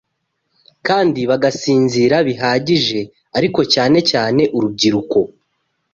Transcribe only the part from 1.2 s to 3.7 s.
bagasinzira bihagije ariko